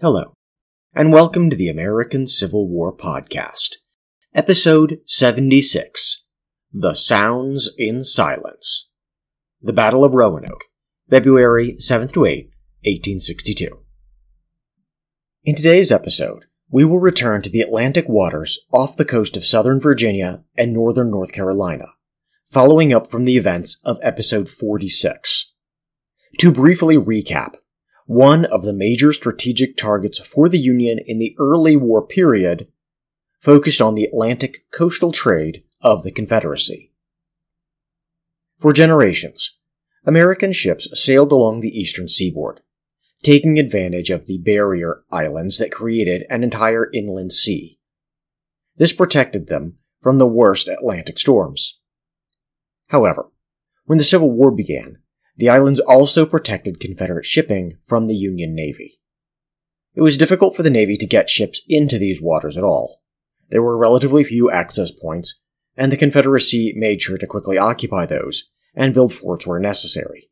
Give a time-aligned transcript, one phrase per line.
[0.00, 0.34] Hello,
[0.92, 3.76] and welcome to the American Civil War Podcast,
[4.34, 6.26] Episode 76
[6.72, 8.90] The Sounds in Silence.
[9.60, 10.64] The Battle of Roanoke,
[11.08, 12.50] February 7th to 8th,
[12.82, 13.84] 1862.
[15.44, 19.78] In today's episode, we will return to the Atlantic waters off the coast of southern
[19.78, 21.86] Virginia and northern North Carolina,
[22.50, 25.54] following up from the events of episode 46.
[26.40, 27.54] To briefly recap,
[28.06, 32.68] one of the major strategic targets for the Union in the early war period,
[33.40, 36.92] focused on the Atlantic coastal trade of the Confederacy.
[38.58, 39.58] For generations,
[40.06, 42.60] American ships sailed along the eastern seaboard,
[43.22, 47.78] taking advantage of the barrier islands that created an entire inland sea.
[48.76, 51.80] This protected them from the worst Atlantic storms.
[52.88, 53.30] However,
[53.86, 54.98] when the Civil War began,
[55.36, 59.00] the islands also protected Confederate shipping from the Union Navy.
[59.94, 63.02] It was difficult for the Navy to get ships into these waters at all.
[63.50, 65.42] There were relatively few access points,
[65.76, 70.30] and the Confederacy made sure to quickly occupy those and build forts where necessary.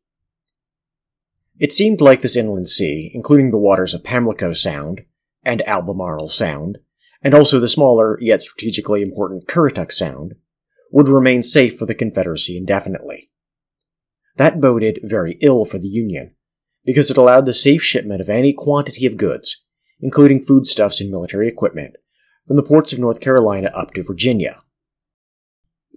[1.59, 5.05] It seemed like this inland sea, including the waters of Pamlico Sound
[5.43, 6.79] and Albemarle Sound,
[7.21, 10.33] and also the smaller yet strategically important Currituck Sound,
[10.91, 13.29] would remain safe for the Confederacy indefinitely.
[14.35, 16.35] That boded very ill for the Union,
[16.85, 19.63] because it allowed the safe shipment of any quantity of goods,
[19.99, 21.95] including foodstuffs and military equipment,
[22.47, 24.61] from the ports of North Carolina up to Virginia.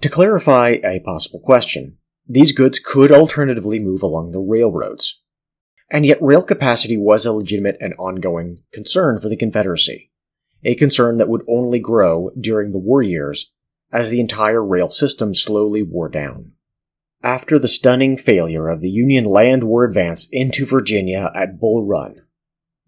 [0.03, 1.97] To clarify a possible question,
[2.28, 5.23] these goods could alternatively move along the railroads.
[5.91, 10.11] And yet, rail capacity was a legitimate and ongoing concern for the Confederacy,
[10.65, 13.53] a concern that would only grow during the war years
[13.93, 16.53] as the entire rail system slowly wore down.
[17.22, 22.22] After the stunning failure of the Union land war advance into Virginia at Bull Run,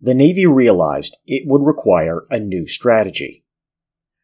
[0.00, 3.44] the Navy realized it would require a new strategy.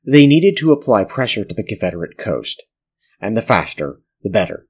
[0.04, 2.62] They needed to apply pressure to the Confederate coast,
[3.20, 4.68] and the faster, the better.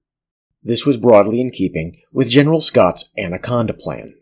[0.62, 4.14] This was broadly in keeping with General Scott's Anaconda Plan.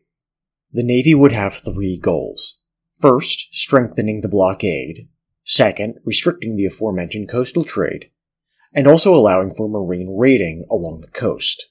[0.73, 2.61] The Navy would have three goals.
[3.01, 5.09] First, strengthening the blockade.
[5.45, 8.11] Second, restricting the aforementioned coastal trade
[8.75, 11.71] and also allowing for marine raiding along the coast.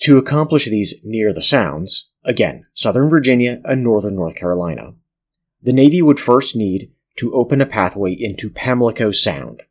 [0.00, 4.94] To accomplish these near the Sounds, again, southern Virginia and northern North Carolina,
[5.62, 9.62] the Navy would first need to open a pathway into Pamlico Sound.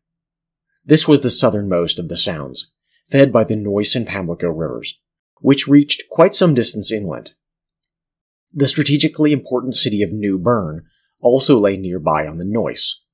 [0.85, 2.71] This was the southernmost of the Sounds,
[3.09, 4.99] fed by the Neuse and Pamlico rivers,
[5.41, 7.31] which reached quite some distance inland.
[8.53, 10.85] The strategically important city of New Bern
[11.21, 13.05] also lay nearby on the Neuse,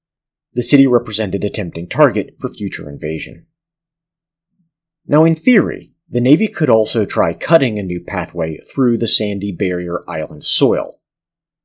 [0.55, 3.45] the city represented a tempting target for future invasion.
[5.05, 9.51] Now, in theory, the Navy could also try cutting a new pathway through the sandy
[9.51, 10.99] barrier island soil.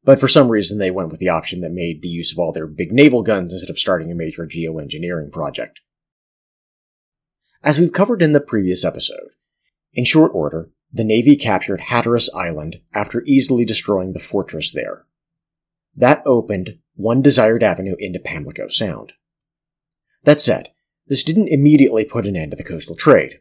[0.02, 2.52] But for some reason, they went with the option that made the use of all
[2.52, 5.80] their big naval guns instead of starting a major geoengineering project.
[7.62, 9.30] As we've covered in the previous episode,
[9.92, 15.04] in short order, the Navy captured Hatteras Island after easily destroying the fortress there.
[15.94, 19.12] That opened one desired avenue into Pamlico Sound.
[20.24, 20.70] That said,
[21.06, 23.40] this didn't immediately put an end to the coastal trade.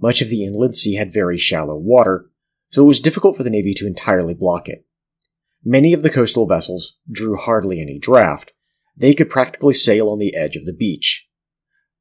[0.00, 2.30] Much of the inland sea had very shallow water,
[2.70, 4.86] so it was difficult for the Navy to entirely block it.
[5.64, 8.52] Many of the coastal vessels drew hardly any draft.
[8.96, 11.28] They could practically sail on the edge of the beach.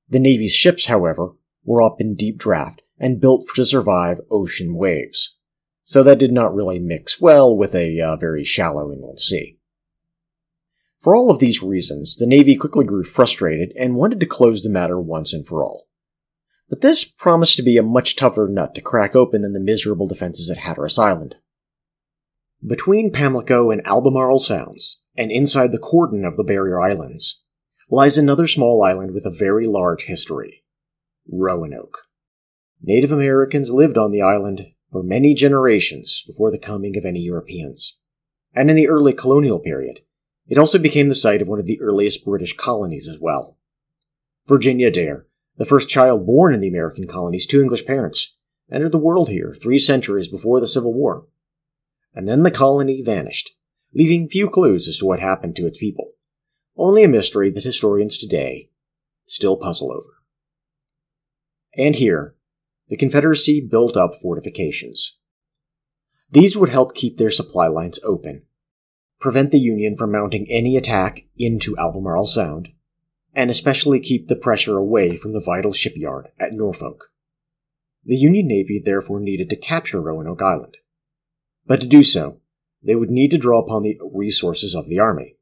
[0.10, 1.34] The Navy's ships, however,
[1.64, 5.38] were up in deep draft and built to survive ocean waves,
[5.84, 9.58] so that did not really mix well with a uh, very shallow inland sea.
[11.02, 14.70] For all of these reasons, the Navy quickly grew frustrated and wanted to close the
[14.70, 15.88] matter once and for all.
[16.70, 20.08] But this promised to be a much tougher nut to crack open than the miserable
[20.08, 21.36] defenses at Hatteras Island.
[22.66, 27.44] Between Pamlico and Albemarle Sounds, and inside the cordon of the Barrier Islands,
[27.90, 30.64] lies another small island with a very large history
[31.28, 32.04] Roanoke.
[32.82, 38.00] Native Americans lived on the island for many generations before the coming of any Europeans.
[38.54, 40.02] And in the early colonial period,
[40.47, 43.58] it also became the site of one of the earliest British colonies as well.
[44.47, 45.26] Virginia Dare,
[45.58, 48.38] the first child born in the American colonies to English parents,
[48.72, 51.28] entered the world here three centuries before the Civil War.
[52.14, 53.52] And then the colony vanished,
[53.93, 56.14] leaving few clues as to what happened to its people.
[56.76, 58.70] Only a mystery that historians today
[59.26, 60.17] still puzzle over.
[61.78, 62.35] And here,
[62.90, 65.17] the Confederacy built up fortifications.
[66.29, 68.44] These would help keep their supply lines open
[69.22, 72.70] prevent the Union from mounting any attack into Albemarle Sound,
[73.34, 77.12] and especially keep the pressure away from the vital shipyard at Norfolk.
[78.03, 80.78] The Union Navy therefore needed to capture Roanoke Island.
[81.68, 82.40] But to do so,
[82.84, 85.35] they would need to draw upon the resources of the army.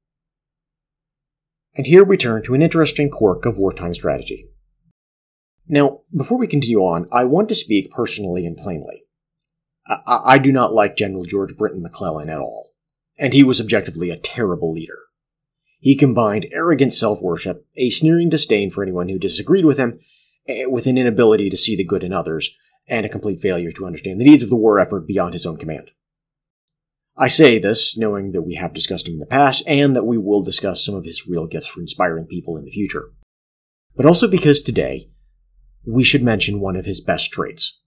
[1.75, 4.49] And here we turn to an interesting quirk of wartime strategy.
[5.67, 9.03] Now, before we continue on, I want to speak personally and plainly.
[9.87, 12.68] I, I do not like General George Brinton McClellan at all,
[13.19, 14.97] and he was objectively a terrible leader.
[15.79, 19.99] He combined arrogant self worship, a sneering disdain for anyone who disagreed with him,
[20.47, 22.55] eh, with an inability to see the good in others,
[22.87, 25.57] and a complete failure to understand the needs of the war effort beyond his own
[25.57, 25.91] command.
[27.15, 30.17] I say this knowing that we have discussed him in the past and that we
[30.17, 33.09] will discuss some of his real gifts for inspiring people in the future.
[33.95, 35.09] But also because today,
[35.85, 37.81] we should mention one of his best traits.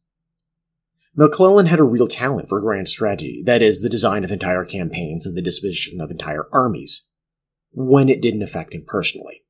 [1.15, 5.27] McClellan had a real talent for grand strategy, that is, the design of entire campaigns
[5.27, 7.07] and the disposition of entire armies
[7.73, 9.43] when it didn't affect him personally.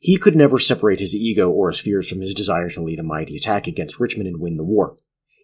[0.00, 3.02] He could never separate his ego or his fears from his desire to lead a
[3.02, 4.96] mighty attack against Richmond and win the war.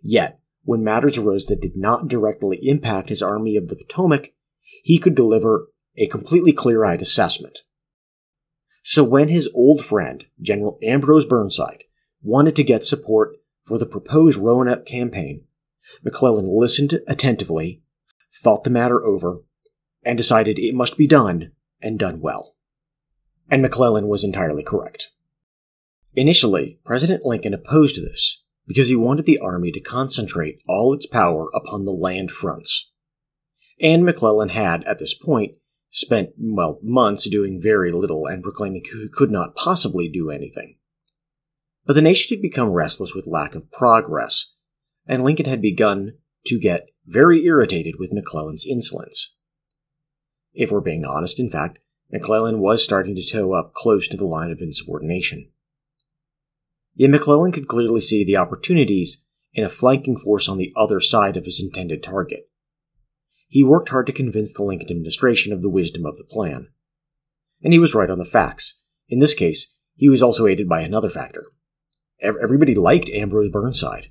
[0.02, 4.32] Yet, when matters arose that did not directly impact his Army of the Potomac,
[4.82, 7.61] he could deliver a completely clear eyed assessment.
[8.82, 11.84] So when his old friend, General Ambrose Burnside,
[12.23, 13.37] wanted to get support
[13.70, 15.44] for the proposed Roanoke campaign,
[16.02, 17.81] McClellan listened attentively,
[18.43, 19.44] thought the matter over,
[20.05, 22.56] and decided it must be done and done well.
[23.49, 25.12] And McClellan was entirely correct.
[26.17, 31.49] Initially, President Lincoln opposed this because he wanted the army to concentrate all its power
[31.55, 32.90] upon the land fronts.
[33.81, 35.52] And McClellan had, at this point,
[35.93, 40.75] spent, well, months doing very little and proclaiming he could not possibly do anything.
[41.90, 44.54] But the nation had become restless with lack of progress,
[45.08, 46.12] and Lincoln had begun
[46.46, 49.34] to get very irritated with McClellan's insolence.
[50.54, 51.81] If we're being honest, in fact,
[52.12, 55.50] McClellan was starting to toe up close to the line of insubordination.
[56.94, 61.37] Yet McClellan could clearly see the opportunities in a flanking force on the other side
[61.37, 62.48] of his intended target.
[63.48, 66.69] He worked hard to convince the Lincoln administration of the wisdom of the plan.
[67.64, 68.81] And he was right on the facts.
[69.08, 71.46] In this case, he was also aided by another factor.
[72.22, 74.11] Everybody liked Ambrose Burnside,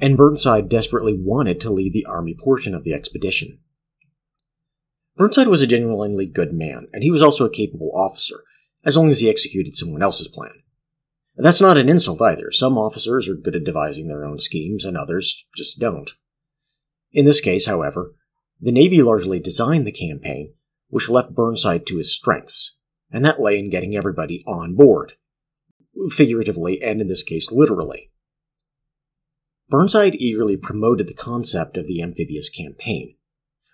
[0.00, 3.58] and Burnside desperately wanted to lead the army portion of the expedition.
[5.16, 8.42] Burnside was a genuinely good man, and he was also a capable officer,
[8.84, 10.62] as long as he executed someone else's plan.
[11.36, 12.50] That's not an insult either.
[12.50, 16.10] Some officers are good at devising their own schemes, and others just don't.
[17.12, 18.14] In this case, however,
[18.60, 20.54] the Navy largely designed the campaign,
[20.88, 22.78] which left Burnside to his strengths,
[23.10, 25.14] and that lay in getting everybody on board.
[26.10, 28.10] Figuratively, and in this case, literally.
[29.68, 33.16] Burnside eagerly promoted the concept of the amphibious campaign,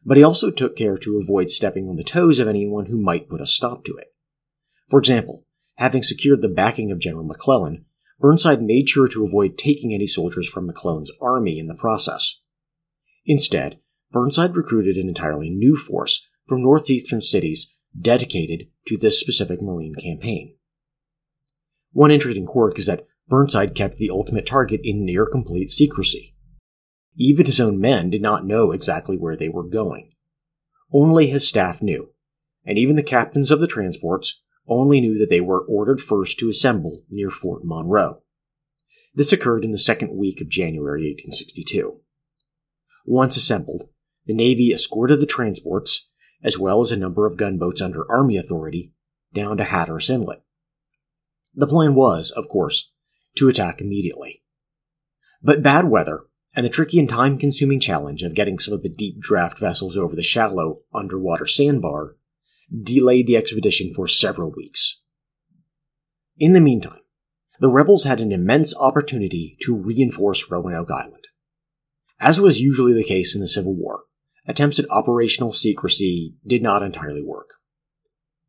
[0.05, 3.29] but he also took care to avoid stepping on the toes of anyone who might
[3.29, 4.09] put a stop to it.
[4.89, 5.47] For example,
[5.77, 7.87] having secured the backing of General McClellan,
[8.19, 12.41] Burnside made sure to avoid taking any soldiers from McClellan's army in the process.
[13.25, 13.79] Instead,
[14.13, 20.56] Burnside recruited an entirely new force from northeastern cities dedicated to this specific Marine campaign.
[21.97, 26.35] One interesting quirk is that Burnside kept the ultimate target in near complete secrecy.
[27.17, 30.13] Even his own men did not know exactly where they were going.
[30.93, 32.13] Only his staff knew,
[32.67, 36.51] and even the captains of the transports only knew that they were ordered first to
[36.51, 38.21] assemble near Fort Monroe.
[39.15, 42.03] This occurred in the second week of January 1862.
[43.07, 43.89] Once assembled,
[44.27, 46.11] the Navy escorted the transports,
[46.45, 48.93] as well as a number of gunboats under Army authority,
[49.33, 50.43] down to Hatteras Inlet.
[51.57, 52.93] The plan was, of course,
[53.37, 54.43] to attack immediately.
[55.43, 58.89] But bad weather and the tricky and time consuming challenge of getting some of the
[58.89, 62.17] deep draft vessels over the shallow underwater sandbar
[62.83, 65.01] delayed the expedition for several weeks.
[66.39, 67.01] In the meantime,
[67.61, 71.27] the rebels had an immense opportunity to reinforce Roanoke Island.
[72.21, 74.05] As was usually the case in the Civil War,
[74.47, 77.55] attempts at operational secrecy did not entirely work.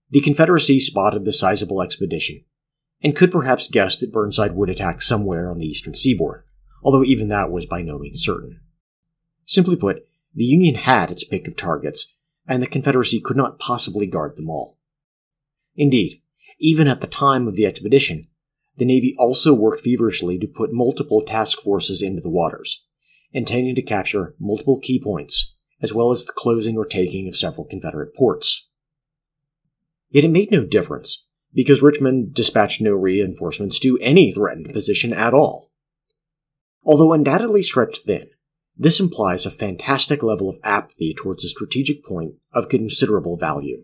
[0.09, 2.43] The Confederacy spotted the sizable expedition
[3.03, 6.43] and could perhaps guess that Burnside would attack somewhere on the eastern seaboard
[6.87, 8.61] although even that was by no means certain.
[9.45, 12.15] Simply put, the Union had its pick of targets,
[12.47, 14.77] and the Confederacy could not possibly guard them all.
[15.75, 16.21] Indeed,
[16.59, 18.27] even at the time of the expedition,
[18.77, 22.85] the Navy also worked feverishly to put multiple task forces into the waters,
[23.31, 27.65] intending to capture multiple key points, as well as the closing or taking of several
[27.65, 28.69] Confederate ports.
[30.09, 35.33] Yet it made no difference, because Richmond dispatched no reinforcements to any threatened position at
[35.33, 35.71] all.
[36.83, 38.29] Although undoubtedly stretched thin,
[38.77, 43.83] this implies a fantastic level of apathy towards a strategic point of considerable value.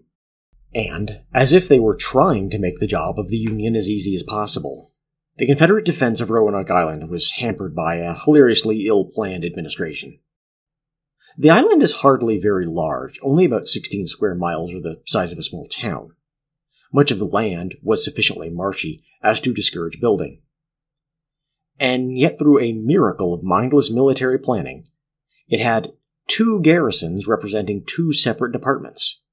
[0.75, 4.15] And, as if they were trying to make the job of the Union as easy
[4.15, 4.91] as possible,
[5.37, 10.19] the Confederate defense of Roanoke Island was hampered by a hilariously ill planned administration.
[11.37, 15.39] The island is hardly very large, only about 16 square miles or the size of
[15.39, 16.11] a small town.
[16.93, 20.41] Much of the land was sufficiently marshy as to discourage building.
[21.79, 24.87] And yet, through a miracle of mindless military planning,
[25.49, 25.93] it had
[26.27, 29.23] two garrisons representing two separate departments.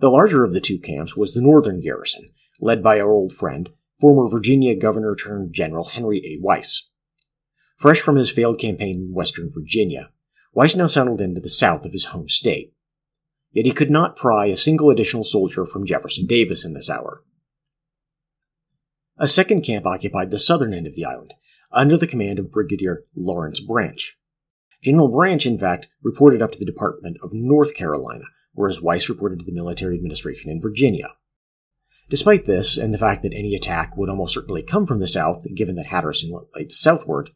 [0.00, 3.68] The larger of the two camps was the northern garrison, led by our old friend,
[4.00, 6.42] former Virginia Governor turned General Henry A.
[6.42, 6.90] Wise.
[7.76, 10.10] Fresh from his failed campaign in western Virginia,
[10.54, 12.72] Wise now settled into the south of his home state.
[13.52, 17.22] Yet he could not pry a single additional soldier from Jefferson Davis in this hour.
[19.18, 21.34] A second camp occupied the southern end of the island,
[21.70, 24.18] under the command of Brigadier Lawrence Branch.
[24.82, 29.38] General Branch, in fact, reported up to the Department of North Carolina, whereas Wise reported
[29.38, 31.08] to the military administration in Virginia.
[32.10, 35.46] Despite this, and the fact that any attack would almost certainly come from the south,
[35.54, 37.30] given that Hatteras lay southward,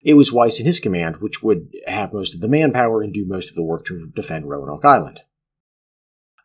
[0.00, 3.26] it was Wise and his command which would have most of the manpower and do
[3.26, 5.22] most of the work to defend Roanoke Island.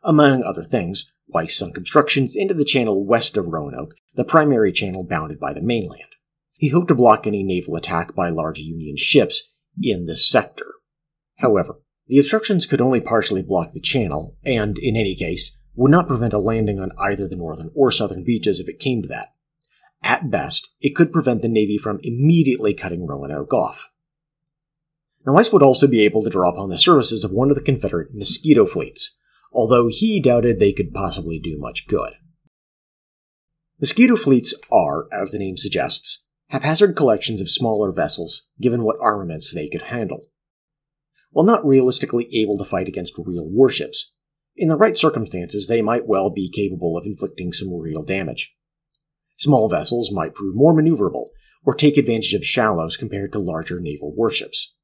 [0.08, 5.04] Among other things, Wise sunk obstructions into the channel west of Roanoke, the primary channel
[5.04, 6.16] bounded by the mainland.
[6.54, 10.64] He hoped to block any naval attack by large Union ships in this sector.
[11.36, 16.08] However, the obstructions could only partially block the channel, and, in any case, would not
[16.08, 19.34] prevent a landing on either the northern or southern beaches if it came to that.
[20.02, 23.90] At best, it could prevent the Navy from immediately cutting Roanoke off.
[25.26, 27.62] Now, Wise would also be able to draw upon the services of one of the
[27.62, 29.17] Confederate mosquito fleets,
[29.58, 32.12] although he doubted they could possibly do much good.
[33.80, 39.52] Mosquito fleets are, as the name suggests, haphazard collections of smaller vessels, given what armaments
[39.52, 40.26] they could handle.
[41.32, 44.14] While not realistically able to fight against real warships,
[44.56, 48.54] in the right circumstances they might well be capable of inflicting some real damage.
[49.38, 51.30] Small vessels might prove more maneuverable
[51.64, 54.76] or take advantage of shallows compared to larger naval warships.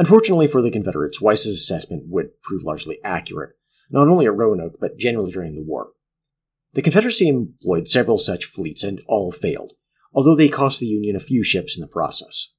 [0.00, 3.50] Unfortunately for the Confederates, Wise's assessment would prove largely accurate,
[3.90, 5.90] not only at Roanoke, but generally during the war.
[6.72, 9.72] The Confederacy employed several such fleets and all failed,
[10.14, 12.54] although they cost the Union a few ships in the process.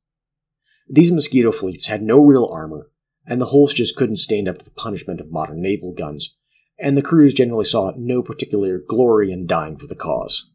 [0.88, 2.92] These mosquito fleets had no real armor,
[3.26, 6.38] and the hulls just couldn't stand up to the punishment of modern naval guns,
[6.78, 10.52] and the crews generally saw no particular glory in dying for the cause.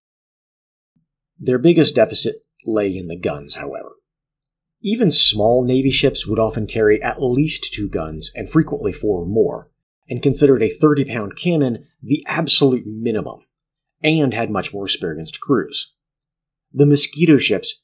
[1.36, 3.96] Their biggest deficit lay in the guns, however.
[4.86, 9.26] Even small Navy ships would often carry at least two guns, and frequently four or
[9.26, 9.68] more,
[10.08, 13.40] and considered a 30 pound cannon the absolute minimum,
[14.00, 15.94] and had much more experienced crews.
[16.72, 17.82] The Mosquito ships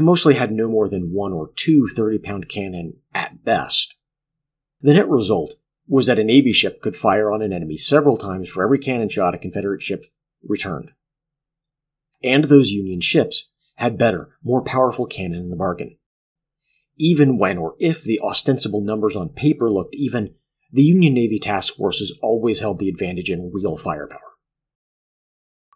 [0.00, 3.96] mostly had no more than one or two 30 pound cannon at best.
[4.80, 5.56] The net result
[5.88, 9.08] was that a Navy ship could fire on an enemy several times for every cannon
[9.08, 10.04] shot a Confederate ship
[10.46, 10.92] returned
[12.22, 15.96] and those Union ships had better, more powerful cannon in the bargain.
[16.98, 20.34] Even when or if the ostensible numbers on paper looked even,
[20.72, 24.18] the Union Navy task forces always held the advantage in real firepower.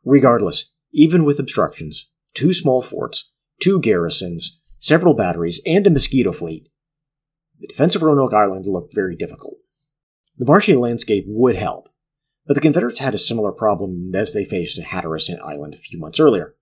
[0.05, 6.69] Regardless, even with obstructions, two small forts, two garrisons, several batteries, and a mosquito fleet,
[7.61, 9.55] the defense of Roanoke Island looked very difficult.
[10.37, 11.89] The marshy landscape would help,
[12.47, 16.01] but the Confederates had a similar problem as they faced at Hatteras Island a few
[16.01, 16.57] months earlier.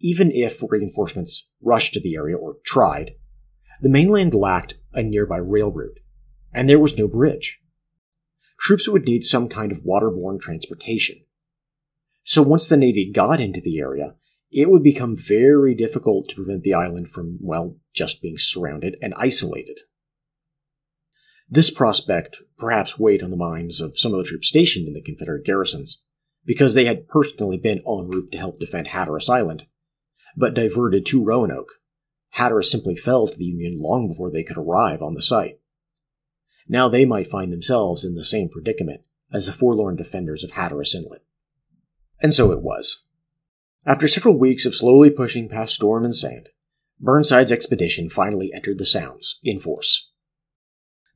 [0.00, 3.12] Even if reinforcements rushed to the area or tried,
[3.80, 6.00] the mainland lacked a nearby rail route,
[6.52, 7.60] and there was no bridge.
[8.58, 11.16] Troops would need some kind of waterborne transportation.
[12.24, 14.14] So once the Navy got into the area,
[14.50, 19.12] it would become very difficult to prevent the island from, well, just being surrounded and
[19.16, 19.80] isolated.
[21.48, 25.02] This prospect perhaps weighed on the minds of some of the troops stationed in the
[25.02, 26.02] Confederate garrisons,
[26.44, 29.66] because they had personally been en route to help defend Hatteras Island,
[30.36, 31.74] but diverted to Roanoke.
[32.36, 35.58] Hatteras simply fell to the Union long before they could arrive on the site.
[36.68, 39.00] Now they might find themselves in the same predicament
[39.32, 41.24] as the forlorn defenders of Hatteras Inlet.
[42.20, 43.04] And so it was.
[43.86, 46.50] After several weeks of slowly pushing past storm and sand,
[47.00, 50.12] Burnside's expedition finally entered the Sounds in force.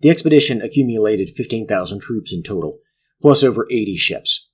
[0.01, 2.79] The expedition accumulated 15,000 troops in total,
[3.21, 4.49] plus over 80 ships.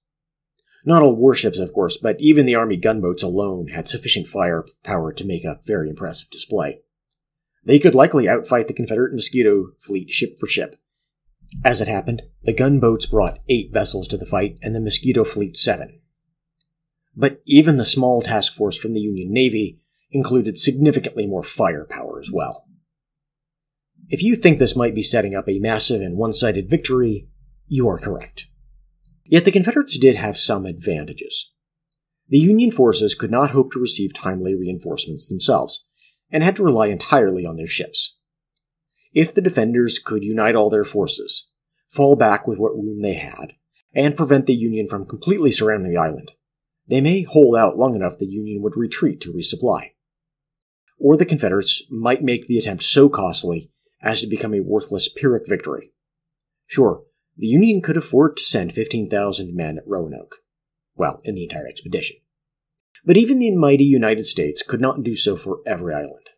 [0.86, 5.26] Not all warships, of course, but even the Army gunboats alone had sufficient firepower to
[5.26, 6.78] make a very impressive display.
[7.64, 10.80] They could likely outfight the Confederate Mosquito fleet ship for ship.
[11.64, 15.56] As it happened, the gunboats brought eight vessels to the fight, and the Mosquito fleet
[15.56, 16.00] seven.
[17.16, 19.80] But even the small task force from the Union Navy
[20.12, 22.64] included significantly more firepower as well.
[24.08, 27.28] If you think this might be setting up a massive and one sided victory,
[27.66, 28.46] you are correct.
[29.28, 31.52] Yet the Confederates did have some advantages.
[32.28, 35.86] The Union forces could not hope to receive timely reinforcements themselves,
[36.30, 38.18] and had to rely entirely on their ships.
[39.12, 41.48] If the defenders could unite all their forces,
[41.88, 43.52] fall back with what room they had,
[43.94, 46.32] and prevent the Union from completely surrounding the island,
[46.88, 49.92] they may hold out long enough the Union would retreat to resupply.
[50.98, 53.70] Or the Confederates might make the attempt so costly
[54.02, 55.92] as to become a worthless Pyrrhic victory.
[56.66, 57.02] Sure,
[57.36, 60.36] the Union could afford to send 15,000 men at Roanoke.
[60.94, 62.16] Well, in the entire expedition.
[63.04, 66.30] But even the mighty United States could not do so for every island.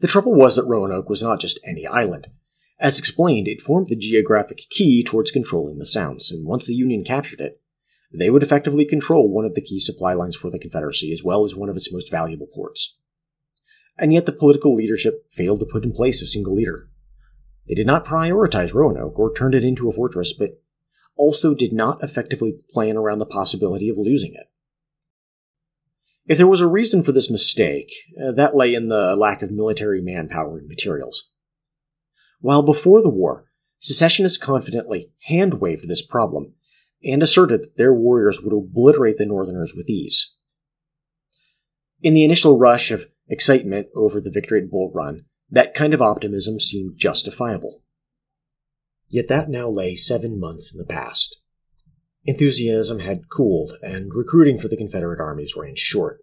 [0.00, 2.28] The trouble was that Roanoke was not just any island.
[2.80, 7.04] As explained, it formed the geographic key towards controlling the Sounds, and once the Union
[7.04, 7.60] captured it,
[8.16, 11.44] they would effectively control one of the key supply lines for the Confederacy as well
[11.44, 12.96] as one of its most valuable ports.
[13.98, 16.88] And yet the political leadership failed to put in place a single leader.
[17.68, 20.60] They did not prioritize Roanoke or turn it into a fortress, but
[21.16, 24.46] also did not effectively plan around the possibility of losing it.
[26.26, 27.90] If there was a reason for this mistake,
[28.22, 31.30] uh, that lay in the lack of military manpower and materials.
[32.40, 33.46] While before the war,
[33.78, 36.54] secessionists confidently hand waved this problem
[37.02, 40.36] and asserted that their warriors would obliterate the Northerners with ease.
[42.02, 46.02] In the initial rush of excitement over the victory at Bull Run, that kind of
[46.02, 47.82] optimism seemed justifiable.
[49.08, 51.40] Yet that now lay seven months in the past.
[52.24, 56.20] Enthusiasm had cooled, and recruiting for the Confederate armies ran short.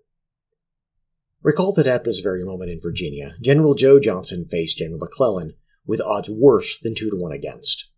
[1.42, 5.54] Recall that at this very moment in Virginia, General Joe Johnston faced General McClellan
[5.86, 7.90] with odds worse than two to one against.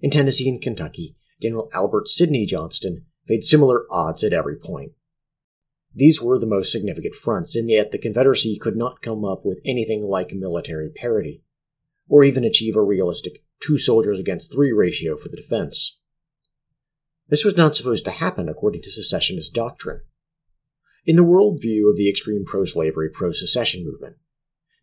[0.00, 4.92] In Tennessee and Kentucky, General Albert Sidney Johnston faced similar odds at every point.
[5.98, 9.62] These were the most significant fronts, and yet the Confederacy could not come up with
[9.64, 11.42] anything like military parity,
[12.06, 15.98] or even achieve a realistic two soldiers against three ratio for the defense.
[17.28, 20.02] This was not supposed to happen according to secessionist doctrine.
[21.06, 24.16] In the worldview of the extreme pro slavery, pro secession movement,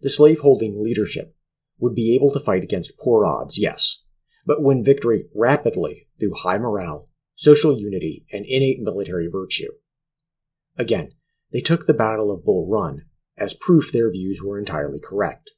[0.01, 1.35] the slave-holding leadership
[1.77, 4.03] would be able to fight against poor odds, yes,
[4.47, 9.69] but win victory rapidly through high morale, social unity, and innate military virtue.
[10.77, 11.11] Again,
[11.51, 13.05] they took the Battle of Bull Run
[13.37, 15.51] as proof their views were entirely correct.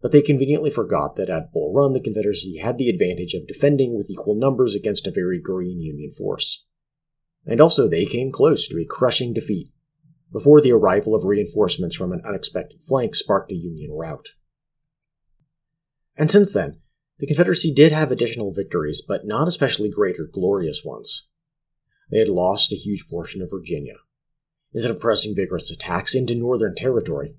[0.00, 3.96] But they conveniently forgot that at Bull Run the Confederacy had the advantage of defending
[3.96, 6.64] with equal numbers against a very green Union force.
[7.46, 9.72] And also they came close to a crushing defeat
[10.32, 14.28] before the arrival of reinforcements from an unexpected flank sparked a Union rout.
[16.16, 16.80] And since then,
[17.18, 21.26] the Confederacy did have additional victories, but not especially great or glorious ones.
[22.10, 23.94] They had lost a huge portion of Virginia.
[24.74, 27.34] Instead of pressing vigorous attacks into Northern territory,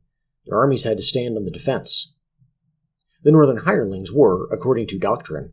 [0.46, 2.16] their armies had to stand on the defense.
[3.24, 5.52] The Northern hirelings were, according to doctrine,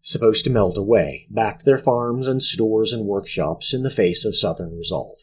[0.00, 4.24] supposed to melt away, back to their farms and stores and workshops in the face
[4.24, 5.18] of Southern resolve.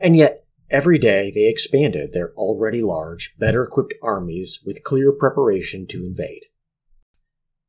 [0.00, 5.86] And yet, every day they expanded their already large, better equipped armies with clear preparation
[5.88, 6.46] to invade.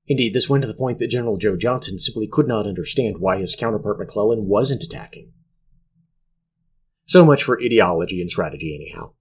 [0.07, 3.39] Indeed, this went to the point that General Joe Johnston simply could not understand why
[3.39, 5.33] his counterpart McClellan wasn't attacking.
[7.07, 9.13] So much for ideology and strategy, anyhow.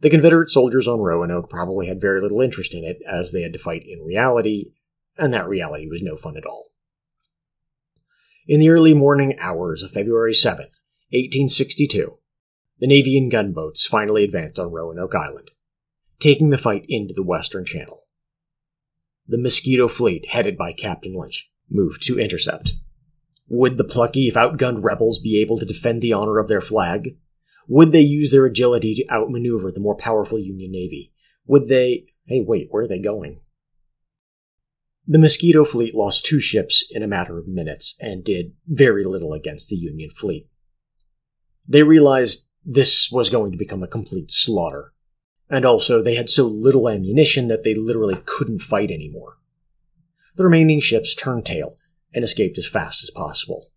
[0.00, 3.52] The Confederate soldiers on Roanoke probably had very little interest in it, as they had
[3.52, 4.66] to fight in reality,
[5.18, 6.66] and that reality was no fun at all.
[8.46, 12.16] In the early morning hours of February 7th, 1862,
[12.78, 15.50] the Navy and gunboats finally advanced on Roanoke Island,
[16.18, 18.00] taking the fight into the Western Channel
[19.30, 22.72] the Mosquito fleet, headed by Captain Lynch, moved to intercept.
[23.48, 27.16] Would the plucky, if outgunned rebels be able to defend the honor of their flag?
[27.70, 31.12] Would they use their agility to outmaneuver the more powerful Union Navy?
[31.46, 32.06] Would they.
[32.26, 33.42] Hey, wait, where are they going?
[35.06, 39.32] The Mosquito fleet lost two ships in a matter of minutes and did very little
[39.32, 40.48] against the Union fleet.
[41.68, 44.92] They realized this was going to become a complete slaughter,
[45.48, 49.38] and also, they had so little ammunition that they literally couldn't fight anymore.
[50.34, 51.76] The remaining ships turned tail
[52.12, 53.69] and escaped as fast as possible.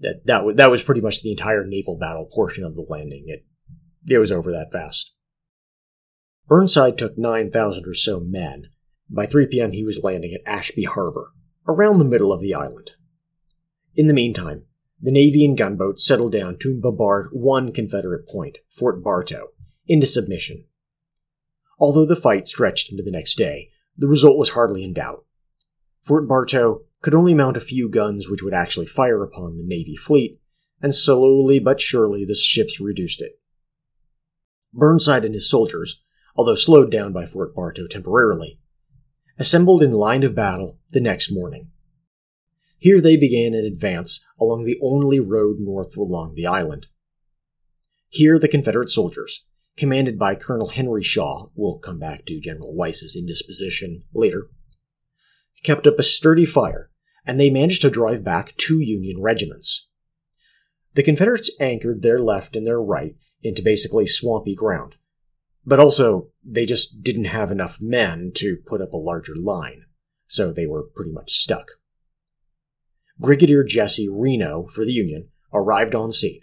[0.00, 3.24] That, that, w- that was pretty much the entire naval battle portion of the landing.
[3.28, 3.46] It,
[4.06, 5.14] it was over that fast.
[6.48, 8.70] Burnside took 9,000 or so men.
[9.08, 11.32] By 3 p.m., he was landing at Ashby Harbor,
[11.66, 12.92] around the middle of the island.
[13.94, 14.64] In the meantime,
[15.00, 19.48] the Navy and gunboats settled down to bombard one Confederate point, Fort Bartow,
[19.86, 20.64] into submission.
[21.78, 25.24] Although the fight stretched into the next day, the result was hardly in doubt.
[26.04, 29.96] Fort Bartow could only mount a few guns which would actually fire upon the Navy
[29.96, 30.40] fleet,
[30.80, 33.40] and slowly but surely the ships reduced it.
[34.72, 36.02] Burnside and his soldiers,
[36.34, 38.60] although slowed down by Fort Bartow temporarily,
[39.38, 41.70] assembled in line of battle the next morning.
[42.78, 46.88] Here they began an advance along the only road north along the island.
[48.08, 49.44] Here the Confederate soldiers,
[49.76, 54.48] commanded by Colonel Henry Shaw, we'll come back to General Wise's indisposition later,
[55.66, 56.90] kept up a sturdy fire,
[57.26, 59.88] and they managed to drive back two Union regiments.
[60.94, 64.94] The Confederates anchored their left and their right into basically swampy ground,
[65.64, 69.84] but also they just didn't have enough men to put up a larger line,
[70.26, 71.72] so they were pretty much stuck.
[73.18, 76.40] Brigadier Jesse Reno for the Union arrived on scene.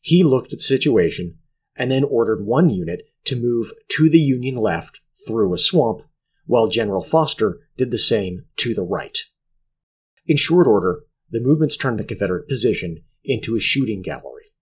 [0.00, 1.38] He looked at the situation
[1.76, 6.02] and then ordered one unit to move to the Union left through a swamp,
[6.46, 9.18] while General Foster did the same to the right.
[10.26, 14.52] In short order, the movements turned the Confederate position into a shooting gallery.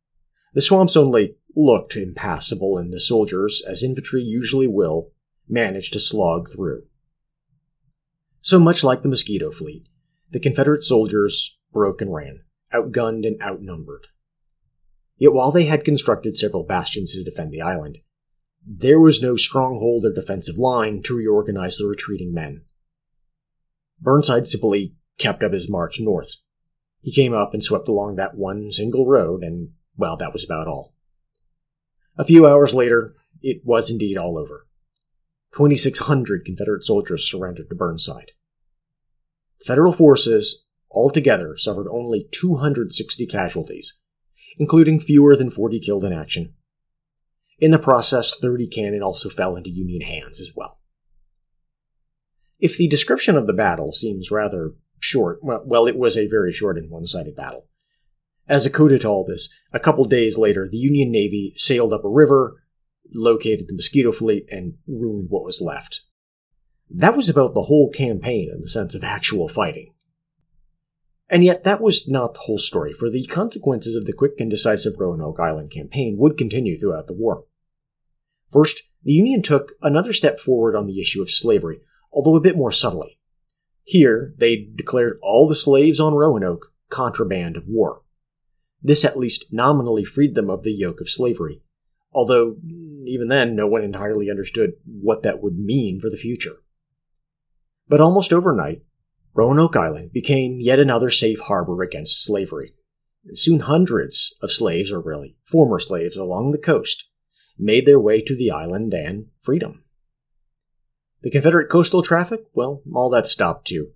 [0.55, 5.13] The swamps only looked impassable, and the soldiers, as infantry usually will,
[5.49, 6.85] managed to slog through.
[8.41, 9.87] So much like the mosquito fleet,
[10.31, 12.41] the Confederate soldiers broke and ran,
[12.73, 14.09] outgunned and outnumbered.
[15.17, 17.99] Yet while they had constructed several bastions to defend the island,
[18.67, 22.63] there was no stronghold or defensive line to reorganize the retreating men.
[24.05, 26.37] Burnside simply kept up his march north.
[27.01, 30.69] He came up and swept along that one single road, and, well, that was about
[30.69, 30.95] all.
[32.17, 34.67] A few hours later, it was indeed all over.
[35.55, 38.33] 2,600 Confederate soldiers surrendered to Burnside.
[39.65, 43.99] Federal forces altogether suffered only 260 casualties,
[44.59, 46.55] including fewer than 40 killed in action.
[47.59, 50.81] In the process, 30 cannon also fell into Union hands as well.
[52.65, 56.79] If the description of the battle seems rather short, well, it was a very short
[56.79, 57.67] and one sided battle.
[58.49, 62.07] As a coda to all this, a couple days later, the Union Navy sailed up
[62.07, 62.63] a river,
[63.13, 66.05] located the mosquito fleet, and ruined what was left.
[66.89, 69.93] That was about the whole campaign in the sense of actual fighting.
[71.29, 74.51] And yet, that was not the whole story, for the consequences of the quick and
[74.51, 77.45] decisive Roanoke Island campaign would continue throughout the war.
[78.51, 81.83] First, the Union took another step forward on the issue of slavery,
[82.15, 83.19] although a bit more subtly.
[83.83, 88.01] Here, they declared all the slaves on Roanoke contraband of war.
[88.83, 91.63] This at least nominally freed them of the yoke of slavery,
[92.13, 92.57] although
[93.07, 96.57] even then no one entirely understood what that would mean for the future.
[97.89, 98.83] But almost overnight,
[99.35, 102.75] Roanoke Island became yet another safe harbor against slavery.
[103.27, 107.05] And soon hundreds of slaves, or really former slaves, along the coast
[107.59, 109.84] made their way to the island and freedom.
[111.25, 113.93] The Confederate coastal traffic, well, all that stopped too,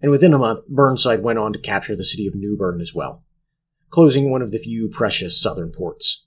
[0.00, 2.92] and within a month, Burnside went on to capture the city of New Bern as
[2.92, 3.22] well,
[3.88, 6.26] closing one of the few precious southern ports.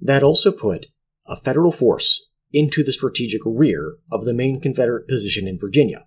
[0.00, 0.86] That also put
[1.26, 6.06] a federal force into the strategic rear of the main Confederate position in Virginia,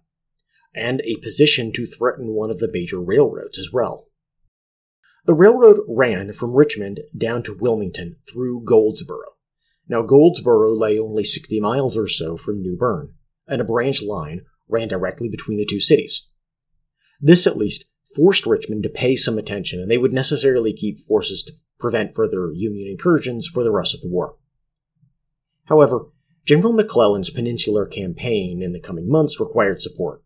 [0.73, 4.07] and a position to threaten one of the major railroads as well.
[5.25, 9.35] The railroad ran from Richmond down to Wilmington through Goldsboro.
[9.87, 13.13] Now, Goldsboro lay only 60 miles or so from New Bern,
[13.47, 16.29] and a branch line ran directly between the two cities.
[17.19, 21.43] This, at least, forced Richmond to pay some attention, and they would necessarily keep forces
[21.43, 24.35] to prevent further Union incursions for the rest of the war.
[25.65, 26.07] However,
[26.45, 30.23] General McClellan's peninsular campaign in the coming months required support,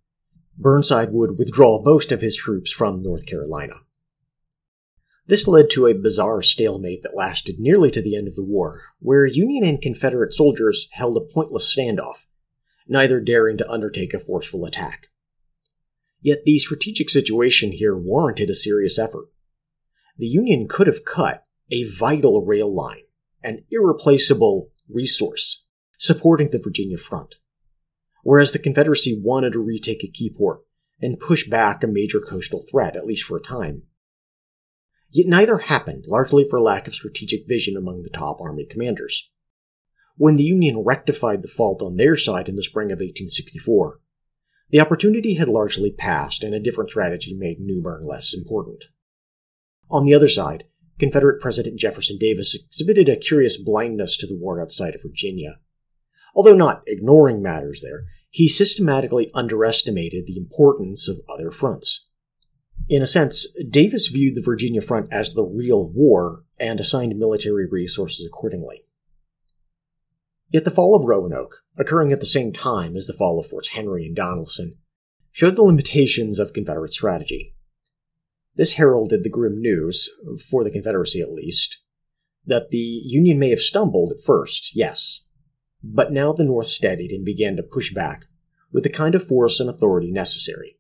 [0.58, 3.76] Burnside would withdraw most of his troops from North Carolina.
[5.28, 8.84] This led to a bizarre stalemate that lasted nearly to the end of the war,
[9.00, 12.25] where Union and Confederate soldiers held a pointless standoff,
[12.88, 15.08] neither daring to undertake a forceful attack.
[16.22, 19.28] Yet the strategic situation here warranted a serious effort.
[20.18, 23.04] The Union could have cut a vital rail line,
[23.44, 25.66] an irreplaceable resource,
[25.98, 27.36] supporting the Virginia front
[28.26, 30.62] whereas the Confederacy wanted to retake a key port
[31.00, 33.84] and push back a major coastal threat, at least for a time.
[35.12, 39.32] Yet neither happened, largely for lack of strategic vision among the top Army commanders.
[40.18, 44.00] When the Union rectified the fault on their side in the spring of 1864,
[44.70, 48.86] the opportunity had largely passed and a different strategy made New Bern less important.
[49.90, 50.64] On the other side,
[50.98, 55.60] Confederate President Jefferson Davis exhibited a curious blindness to the war outside of Virginia.
[56.34, 62.08] Although not ignoring matters there, he systematically underestimated the importance of other fronts.
[62.88, 67.68] In a sense, Davis viewed the Virginia front as the real war and assigned military
[67.68, 68.85] resources accordingly.
[70.50, 73.70] Yet the fall of Roanoke, occurring at the same time as the fall of Forts
[73.70, 74.76] Henry and Donelson,
[75.32, 77.56] showed the limitations of Confederate strategy.
[78.56, 80.10] This heralded the grim news,
[80.50, 81.82] for the Confederacy at least,
[82.46, 85.26] that the Union may have stumbled at first, yes,
[85.84, 88.26] but now the North steadied and began to push back
[88.72, 90.78] with the kind of force and authority necessary.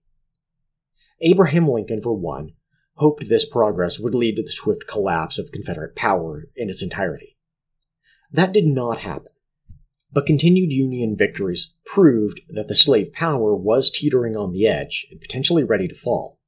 [1.21, 2.51] Abraham Lincoln, for one,
[2.95, 7.37] hoped this progress would lead to the swift collapse of Confederate power in its entirety.
[8.31, 9.31] That did not happen.
[10.15, 15.19] But continued Union victories proved that the slave power was teetering on the edge and
[15.19, 16.39] potentially ready to fall.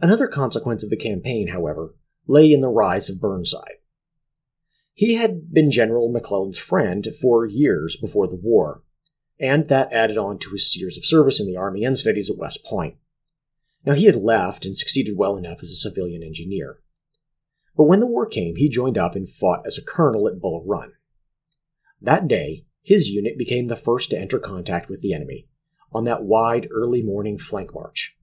[0.00, 1.94] Another consequence of the campaign, however,
[2.26, 3.76] lay in the rise of Burnside.
[4.94, 8.82] He had been General McClellan's friend for years before the war,
[9.38, 12.36] and that added on to his years of service in the Army and studies at
[12.36, 12.96] West Point.
[13.86, 16.80] Now, he had left and succeeded well enough as a civilian engineer.
[17.76, 20.64] But when the war came, he joined up and fought as a colonel at Bull
[20.66, 20.94] Run.
[22.00, 25.46] That day, his unit became the first to enter contact with the enemy
[25.92, 28.16] on that wide early morning flank march.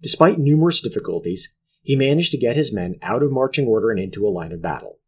[0.00, 4.26] Despite numerous difficulties, he managed to get his men out of marching order and into
[4.26, 4.98] a line of battle.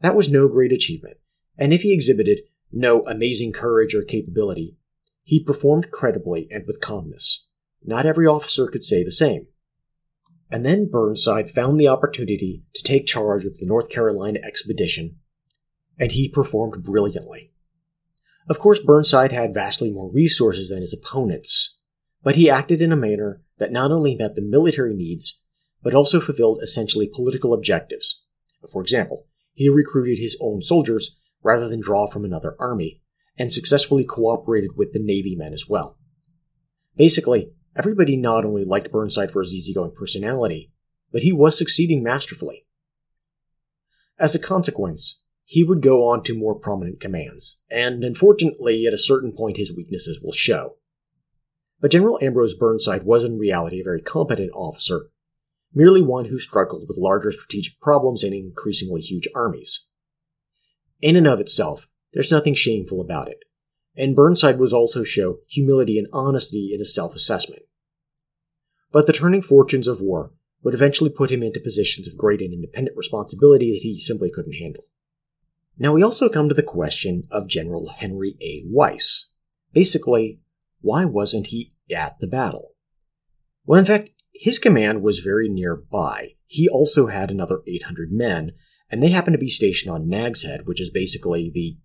[0.00, 1.16] That was no great achievement,
[1.56, 2.40] and if he exhibited
[2.70, 4.76] no amazing courage or capability,
[5.22, 7.48] he performed credibly and with calmness.
[7.82, 9.46] Not every officer could say the same.
[10.50, 15.18] And then Burnside found the opportunity to take charge of the North Carolina expedition,
[15.98, 17.52] and he performed brilliantly.
[18.48, 21.78] Of course, Burnside had vastly more resources than his opponents,
[22.22, 25.42] but he acted in a manner that not only met the military needs,
[25.82, 28.22] but also fulfilled essentially political objectives.
[28.70, 33.00] For example, he recruited his own soldiers rather than draw from another army,
[33.36, 35.98] and successfully cooperated with the Navy men as well.
[36.96, 40.72] Basically, everybody not only liked Burnside for his easygoing personality,
[41.12, 42.66] but he was succeeding masterfully.
[44.18, 48.98] As a consequence, he would go on to more prominent commands, and unfortunately, at a
[48.98, 50.76] certain point, his weaknesses will show.
[51.80, 55.10] But General Ambrose Burnside was in reality a very competent officer
[55.74, 59.86] merely one who struggled with larger strategic problems and increasingly huge armies.
[61.02, 63.44] In and of itself, there's nothing shameful about it,
[63.96, 67.62] and Burnside was also show humility and honesty in his self-assessment.
[68.92, 72.54] But the turning fortunes of war would eventually put him into positions of great and
[72.54, 74.84] independent responsibility that he simply couldn't handle.
[75.78, 78.62] Now we also come to the question of General Henry A.
[78.66, 79.30] Wise.
[79.72, 80.40] Basically,
[80.80, 82.74] why wasn't he at the battle?
[83.66, 86.34] Well, in fact, his command was very nearby.
[86.46, 88.52] He also had another 800 men,
[88.90, 91.76] and they happened to be stationed on Nag's Head, which is basically the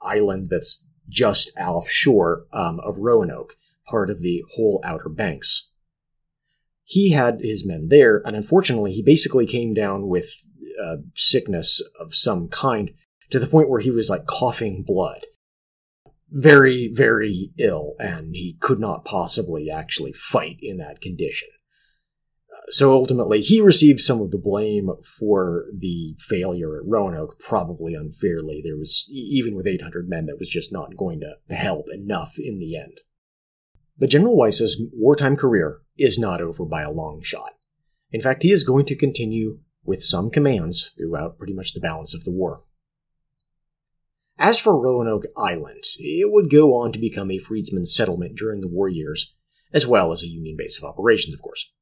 [0.00, 3.54] island that's just offshore um, of Roanoke,
[3.86, 5.70] part of the whole Outer Banks.
[6.84, 10.30] He had his men there, and unfortunately, he basically came down with
[10.82, 12.92] uh, sickness of some kind
[13.30, 15.24] to the point where he was like coughing blood.
[16.30, 21.48] Very, very ill, and he could not possibly actually fight in that condition
[22.56, 27.94] uh, so ultimately, he received some of the blame for the failure at Roanoke, probably
[27.94, 28.60] unfairly.
[28.64, 32.58] There was, even with 800 men, that was just not going to help enough in
[32.58, 33.00] the end.
[33.98, 37.52] But General Wise's wartime career is not over by a long shot.
[38.10, 42.14] In fact, he is going to continue with some commands throughout pretty much the balance
[42.14, 42.62] of the war.
[44.38, 48.68] As for Roanoke Island, it would go on to become a freedmen's settlement during the
[48.68, 49.34] war years,
[49.72, 51.72] as well as a Union base of operations, of course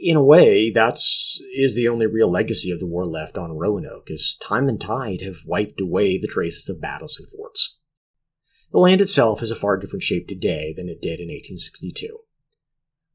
[0.00, 4.10] in a way, that's is the only real legacy of the war left on Roanoke,
[4.10, 7.78] as time and tide have wiped away the traces of battles and forts.
[8.70, 12.18] The land itself is a far different shape today than it did in 1862.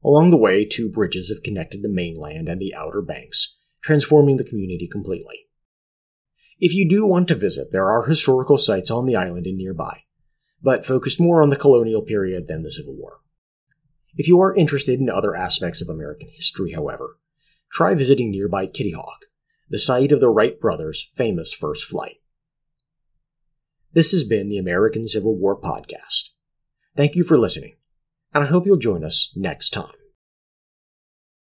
[0.04, 4.44] Along the way, two bridges have connected the mainland and the Outer Banks, transforming the
[4.44, 5.43] community completely.
[6.66, 10.04] If you do want to visit, there are historical sites on the island and nearby,
[10.62, 13.18] but focused more on the colonial period than the Civil War.
[14.16, 17.18] If you are interested in other aspects of American history, however,
[17.70, 19.26] try visiting nearby Kitty Hawk,
[19.68, 22.16] the site of the Wright brothers' famous first flight.
[23.92, 26.30] This has been the American Civil War Podcast.
[26.96, 27.76] Thank you for listening,
[28.32, 29.92] and I hope you'll join us next time.